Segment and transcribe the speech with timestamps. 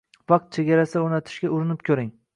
[0.31, 2.11] “Vaqt chegarasi” o‘rnatishga urinib ko‘ring: